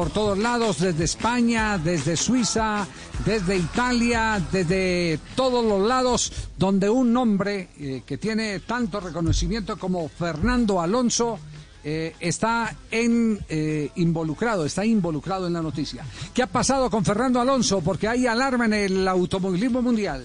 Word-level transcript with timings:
por 0.00 0.08
todos 0.08 0.38
lados, 0.38 0.80
desde 0.80 1.04
España, 1.04 1.76
desde 1.76 2.16
Suiza, 2.16 2.86
desde 3.26 3.58
Italia, 3.58 4.42
desde 4.50 5.20
todos 5.36 5.62
los 5.62 5.86
lados, 5.86 6.32
donde 6.56 6.88
un 6.88 7.12
nombre 7.12 7.68
eh, 7.78 8.02
que 8.06 8.16
tiene 8.16 8.60
tanto 8.60 8.98
reconocimiento 8.98 9.78
como 9.78 10.08
Fernando 10.08 10.80
Alonso 10.80 11.38
eh, 11.84 12.14
está 12.18 12.74
en, 12.90 13.44
eh, 13.50 13.90
involucrado, 13.96 14.64
está 14.64 14.86
involucrado 14.86 15.46
en 15.46 15.52
la 15.52 15.60
noticia. 15.60 16.02
¿Qué 16.32 16.44
ha 16.44 16.46
pasado 16.46 16.88
con 16.88 17.04
Fernando 17.04 17.38
Alonso? 17.38 17.82
Porque 17.82 18.08
hay 18.08 18.26
alarma 18.26 18.64
en 18.64 18.72
el 18.72 19.06
automovilismo 19.06 19.82
mundial. 19.82 20.24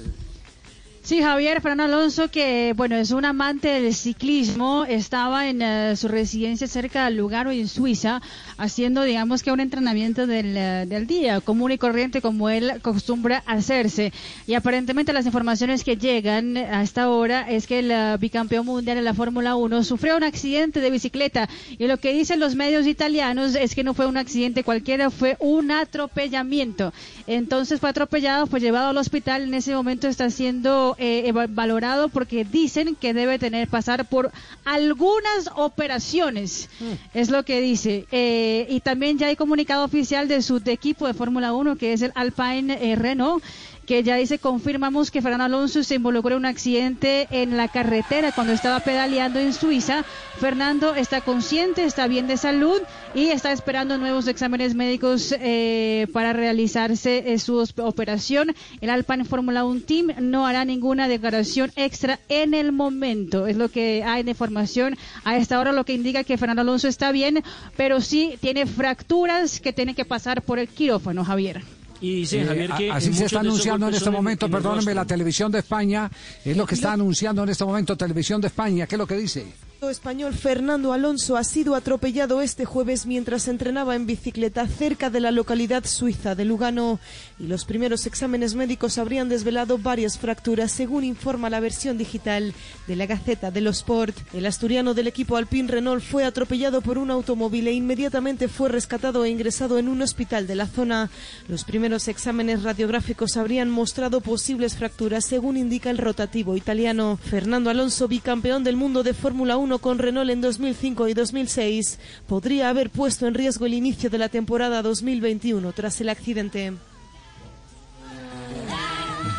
Sí, 1.06 1.22
Javier 1.22 1.62
Fernando 1.62 1.84
Alonso, 1.84 2.32
que 2.32 2.74
bueno, 2.76 2.96
es 2.96 3.12
un 3.12 3.26
amante 3.26 3.68
del 3.68 3.94
ciclismo, 3.94 4.86
estaba 4.86 5.48
en 5.48 5.62
eh, 5.62 5.96
su 5.96 6.08
residencia 6.08 6.66
cerca 6.66 7.05
del 7.05 7.18
Lugano, 7.18 7.52
en 7.52 7.68
Suiza, 7.68 8.24
haciendo, 8.58 9.04
digamos 9.04 9.44
que 9.44 9.52
un 9.52 9.60
entrenamiento 9.60 10.26
del, 10.26 10.58
eh, 10.58 10.86
del, 10.88 11.05
día, 11.05 11.41
común 11.41 11.72
y 11.72 11.78
corriente, 11.78 12.22
como 12.22 12.50
él 12.50 12.72
acostumbra 12.72 13.44
hacerse. 13.45 14.14
Y 14.48 14.55
aparentemente 14.55 15.14
las 15.14 15.28
informaciones 15.28 15.84
que 15.84 15.95
llegan 15.95 16.58
a 16.58 16.81
esta 16.81 17.08
hora 17.08 17.52
es 17.52 17.67
que 17.67 17.80
el 17.80 17.92
uh, 17.92 18.17
bicampeón 18.17 18.66
mundial 18.66 18.98
en 18.98 19.03
la 19.03 19.14
Fórmula 19.14 19.56
1 19.56 19.84
sufrió 19.84 20.17
un 20.17 20.23
accidente 20.23 20.80
de 20.80 20.90
bicicleta. 20.90 21.48
Y 21.78 21.86
lo 21.86 21.98
que 21.98 22.14
dicen 22.14 22.40
los 22.40 22.56
medios 22.56 22.88
italianos 22.88 23.53
es 23.53 23.76
que 23.76 23.84
no 23.84 23.94
fue 23.94 24.08
un 24.08 24.17
accidente 24.17 24.64
cualquiera, 24.64 25.12
fue 25.12 25.38
un 25.40 25.70
atropellamiento. 25.70 26.94
Entonces 27.28 27.80
fue 27.80 27.92
atropellado, 27.92 28.48
fue 28.48 28.59
llevado 28.59 28.90
al 28.90 28.98
hospital, 28.98 29.44
en 29.44 29.53
ese 29.53 29.76
momento 29.76 30.08
está 30.08 30.31
siendo 30.31 30.95
eh, 30.98 31.31
valorado 31.49 32.09
porque 32.09 32.44
dicen 32.44 32.95
que 32.95 33.13
debe 33.13 33.40
tener 33.40 33.67
pasar 33.67 34.05
por 34.05 34.31
algunas 34.63 35.49
operaciones, 35.55 36.70
mm. 36.80 37.17
es 37.17 37.30
lo 37.30 37.44
que 37.44 37.62
dice. 37.62 38.05
Eh, 38.12 38.67
y 38.70 38.80
también 38.80 39.17
ya 39.17 39.27
hay 39.27 39.36
comunicado 39.36 39.84
oficial 39.84 40.27
de 40.27 40.41
su 40.41 40.62
equipo 40.66 41.08
de 41.08 41.13
Fórmula 41.13 41.53
1, 41.53 41.76
que 41.77 41.94
es 41.94 42.02
el 42.02 42.12
Alpine 42.16 42.77
eh, 42.81 42.95
Renault 42.95 43.44
que 43.86 44.03
ya 44.03 44.16
dice, 44.16 44.39
confirmamos 44.39 45.11
que 45.11 45.22
Fernando 45.22 45.45
Alonso 45.45 45.83
se 45.83 45.95
involucró 45.95 46.33
en 46.33 46.39
un 46.39 46.45
accidente 46.45 47.28
en 47.31 47.58
la 47.58 47.67
carretera 47.67 48.31
cuando 48.31 48.53
estaba 48.53 48.80
pedaleando 48.80 49.39
en 49.39 49.53
Suiza. 49.53 50.03
Fernando 50.39 50.95
está 50.95 51.22
consciente, 51.22 51.83
está 51.83 52.08
bien 52.08 52.27
de 52.27 52.38
salud 52.38 52.81
y 53.14 53.27
está 53.30 53.52
esperando 53.52 53.97
nuevos 53.97 54.27
exámenes 54.27 54.75
médicos 54.75 55.33
eh, 55.39 56.08
para 56.14 56.33
realizarse 56.33 57.33
eh, 57.33 57.39
su 57.39 57.64
operación. 57.77 58.53
El 58.81 58.89
Alpine 58.89 59.25
Fórmula 59.25 59.66
1 59.66 59.81
Team 59.81 60.08
no 60.20 60.47
hará 60.47 60.66
ninguna 60.66 61.08
declaración 61.08 61.72
extra 61.75 62.20
en 62.30 62.53
el 62.53 62.72
momento. 62.72 63.47
Es 63.47 63.55
lo 63.55 63.70
que 63.70 64.03
hay 64.03 64.23
de 64.23 64.31
información 64.31 64.97
a 65.23 65.38
esta 65.38 65.59
hora, 65.59 65.72
lo 65.72 65.86
que 65.86 65.94
indica 65.94 66.23
que 66.23 66.38
Fernando 66.38 66.61
Alonso 66.61 66.88
está 66.88 67.11
bien, 67.11 67.44
pero 67.77 68.02
sí 68.02 68.38
tiene 68.42 68.66
fracturas 68.66 69.59
que 69.59 69.73
tiene 69.73 69.94
que 69.94 70.05
pasar 70.05 70.42
por 70.42 70.59
el 70.59 70.67
quirófano, 70.67 71.23
Javier. 71.23 71.64
Y 72.06 72.23
eh, 72.36 72.45
Javier 72.45 72.72
que 72.78 72.92
así 72.92 73.11
se 73.14 73.25
está 73.25 73.39
anunciando 73.39 73.88
en 73.88 73.95
este 73.95 74.11
momento, 74.11 74.48
perdónenme, 74.48 74.94
la 74.94 75.06
televisión 75.06 75.52
de 75.52 75.59
España 75.59 76.11
es 76.44 76.56
lo 76.56 76.66
que 76.67 76.75
está 76.75 76.94
anunciando 76.94 77.42
en 77.42 77.50
este 77.50 77.66
momento 77.66 77.98
televisión 77.98 78.39
de 78.39 78.48
España. 78.48 78.86
¿Qué 78.86 78.94
es 78.94 79.00
lo 79.00 79.08
que 79.08 79.16
dice? 79.16 79.48
Español 79.89 80.33
Fernando 80.33 80.94
Alonso 80.94 81.38
ha 81.38 81.44
sido 81.44 81.75
atropellado 81.75 82.41
este 82.41 82.66
jueves 82.66 83.05
mientras 83.05 83.47
entrenaba 83.47 83.95
en 83.95 84.05
bicicleta 84.05 84.67
cerca 84.67 85.09
de 85.09 85.19
la 85.19 85.31
localidad 85.31 85.86
suiza 85.86 86.36
de 86.36 86.45
Lugano 86.45 87.00
y 87.39 87.47
los 87.47 87.66
primeros 87.66 88.05
exámenes 88.05 88.55
médicos 88.55 88.97
habrían 88.97 89.30
desvelado 89.30 89.77
varias 89.77 90.17
fracturas 90.17 90.72
según 90.72 91.03
informa 91.03 91.50
la 91.50 91.59
versión 91.59 91.97
digital 91.97 92.53
de 92.88 92.95
la 92.95 93.05
Gaceta 93.05 93.52
de 93.52 93.61
los 93.61 93.77
Sport. 93.77 94.17
El 94.33 94.45
asturiano 94.45 94.94
del 94.94 95.08
equipo 95.08 95.38
Alpine 95.38 95.69
Renault 95.69 96.03
fue 96.03 96.23
atropellado 96.23 96.81
por 96.81 96.97
un 96.97 97.11
automóvil 97.11 97.67
e 97.67 97.73
inmediatamente 97.73 98.47
fue 98.47 98.70
rescatado 98.70 99.25
e 99.25 99.30
ingresado 99.30 99.77
en 99.77 99.88
un 99.88 100.02
hospital 100.02 100.47
de 100.47 100.55
la 100.55 100.66
zona. 100.66 101.11
Los 101.47 101.66
primeros 101.66 102.08
exámenes 102.08 102.64
radiográficos 102.64 103.38
habrían 103.38 103.70
mostrado 103.70 104.22
posibles 104.22 104.75
fracturas 104.75 105.25
según 105.25 105.58
indica 105.58 105.92
el 105.92 105.99
rotativo 105.99 106.58
italiano. 106.58 107.20
Fernando 107.23 107.70
Alonso, 107.70 108.08
bicampeón 108.08 108.64
del 108.64 108.76
mundo 108.76 109.04
de 109.04 109.14
Fórmula 109.14 109.58
1 109.58 109.74
con 109.80 109.99
Renault 109.99 110.30
en 110.30 110.41
2005 110.41 111.08
y 111.08 111.13
2006 111.13 111.99
podría 112.27 112.69
haber 112.69 112.89
puesto 112.89 113.27
en 113.27 113.33
riesgo 113.33 113.65
el 113.65 113.73
inicio 113.73 114.09
de 114.09 114.17
la 114.17 114.30
temporada 114.30 114.81
2021 114.81 115.71
tras 115.73 115.99
el 116.02 116.09
accidente. 116.09 116.73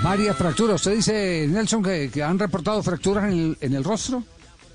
Varias 0.02 0.36
fracturas. 0.36 0.76
¿Usted 0.76 0.96
dice, 0.96 1.46
Nelson, 1.48 1.82
que, 1.82 2.22
han 2.22 2.38
reportado 2.38 2.82
fracturas 2.82 3.24
en 3.24 3.38
el, 3.38 3.58
en 3.60 3.74
el 3.74 3.84
rostro? 3.84 4.22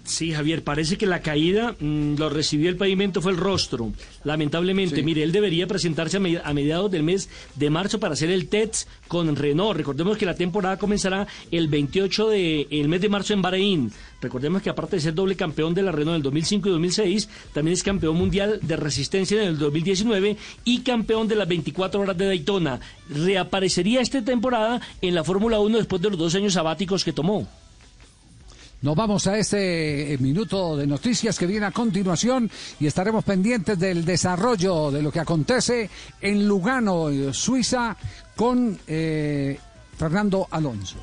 Sí, 0.03 0.31
Javier, 0.33 0.63
parece 0.63 0.97
que 0.97 1.05
la 1.05 1.21
caída 1.21 1.75
mm, 1.79 2.15
lo 2.17 2.29
recibió 2.29 2.69
el 2.69 2.75
pavimento, 2.75 3.21
fue 3.21 3.31
el 3.31 3.37
rostro. 3.37 3.91
Lamentablemente, 4.23 5.03
mire, 5.03 5.21
él 5.21 5.31
debería 5.31 5.67
presentarse 5.67 6.17
a, 6.17 6.53
mediados 6.53 6.89
del 6.89 7.03
mes 7.03 7.29
de 7.55 7.69
marzo 7.69 7.99
para 7.99 8.13
hacer 8.13 8.31
el 8.31 8.47
TETS 8.47 8.87
con 9.07 9.35
Renault. 9.35 9.77
Recordemos 9.77 10.17
que 10.17 10.25
la 10.25 10.33
temporada 10.33 10.77
comenzará 10.77 11.27
el 11.51 11.67
28 11.67 12.29
del 12.29 12.67
de, 12.69 12.87
mes 12.87 13.01
de 13.01 13.09
marzo 13.09 13.33
en 13.33 13.43
Bahrein. 13.43 13.91
Recordemos 14.21 14.63
que 14.63 14.71
aparte 14.71 14.95
de 14.95 15.01
ser 15.01 15.13
doble 15.13 15.35
campeón 15.35 15.75
de 15.75 15.83
la 15.83 15.91
Renault 15.91 16.15
en 16.15 16.17
el 16.17 16.23
2005 16.23 16.67
y 16.67 16.71
2006, 16.71 17.29
también 17.53 17.73
es 17.73 17.83
campeón 17.83 18.15
mundial 18.15 18.59
de 18.61 18.75
resistencia 18.75 19.41
en 19.41 19.49
el 19.49 19.59
2019 19.59 20.35
y 20.65 20.79
campeón 20.81 21.27
de 21.27 21.35
las 21.35 21.47
24 21.47 22.01
horas 22.01 22.17
de 22.17 22.25
Daytona. 22.25 22.79
Reaparecería 23.09 24.01
esta 24.01 24.23
temporada 24.23 24.81
en 25.01 25.13
la 25.13 25.23
Fórmula 25.23 25.59
1 25.59 25.77
después 25.77 26.01
de 26.01 26.09
los 26.09 26.17
dos 26.17 26.33
años 26.33 26.53
sabáticos 26.53 27.03
que 27.03 27.13
tomó. 27.13 27.47
Nos 28.81 28.95
vamos 28.95 29.27
a 29.27 29.37
este 29.37 30.13
eh, 30.13 30.17
minuto 30.17 30.75
de 30.75 30.87
noticias 30.87 31.37
que 31.37 31.45
viene 31.45 31.67
a 31.67 31.71
continuación 31.71 32.49
y 32.79 32.87
estaremos 32.87 33.23
pendientes 33.23 33.77
del 33.77 34.03
desarrollo 34.03 34.89
de 34.89 35.03
lo 35.03 35.11
que 35.11 35.19
acontece 35.19 35.87
en 36.19 36.47
Lugano, 36.47 37.09
Suiza, 37.31 37.95
con 38.35 38.79
eh, 38.87 39.59
Fernando 39.97 40.47
Alonso. 40.49 40.97